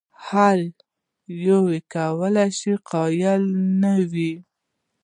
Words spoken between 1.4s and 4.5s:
یو کولای شي قایل نه وي؟